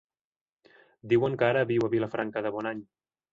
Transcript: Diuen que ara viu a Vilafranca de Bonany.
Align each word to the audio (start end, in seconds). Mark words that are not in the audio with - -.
Diuen 1.11 1.35
que 1.41 1.49
ara 1.49 1.63
viu 1.73 1.85
a 1.89 1.91
Vilafranca 1.97 2.45
de 2.47 2.55
Bonany. 2.57 2.83